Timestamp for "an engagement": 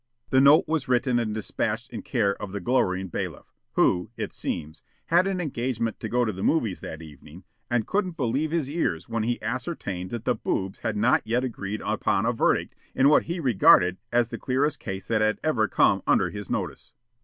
5.27-5.99